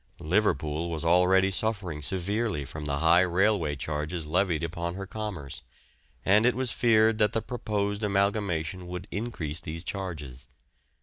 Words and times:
Liverpool 0.23 0.89
was 0.89 1.05
already 1.05 1.51
suffering 1.51 2.01
severely 2.01 2.65
from 2.65 2.85
the 2.85 2.97
high 2.97 3.21
railway 3.21 3.75
charges 3.75 4.25
levied 4.25 4.63
upon 4.63 4.95
her 4.95 5.05
commerce, 5.05 5.61
and 6.25 6.43
it 6.43 6.55
was 6.55 6.71
feared 6.71 7.19
that 7.19 7.33
the 7.33 7.39
proposed 7.43 8.01
amalgamation 8.01 8.87
would 8.87 9.07
increase 9.11 9.61
these 9.61 9.83
charges. 9.83 10.47